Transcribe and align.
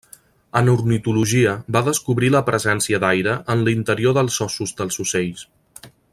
En 0.59 0.69
ornitologia, 0.71 1.51
va 1.77 1.83
descobrir 1.89 2.31
la 2.37 2.41
presència 2.47 3.01
d'aire 3.05 3.35
en 3.57 3.61
l'interior 3.69 4.17
dels 4.19 4.41
ossos 4.47 4.75
dels 4.81 4.99
ocells. 5.05 5.47